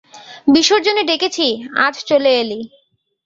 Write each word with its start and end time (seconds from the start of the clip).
বিসর্জনে 0.47 1.03
ডেকেছি, 1.09 1.47
আজ 1.85 1.95
চলে 2.09 2.31
এলি! 2.41 2.59